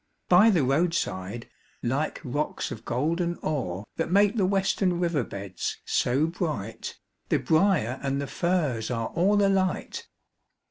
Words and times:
By 0.29 0.49
the 0.49 0.63
roadside, 0.63 1.47
like 1.83 2.19
rocks 2.23 2.71
of 2.71 2.85
golden 2.85 3.35
ore 3.43 3.83
That 3.97 4.09
make 4.09 4.35
the 4.35 4.47
western 4.47 4.99
river 4.99 5.23
beds 5.23 5.77
so 5.85 6.25
bright, 6.25 6.97
The 7.29 7.37
briar 7.37 7.99
and 8.01 8.19
the 8.19 8.25
furze 8.25 8.89
are 8.89 9.09
all 9.09 9.45
alight! 9.45 10.07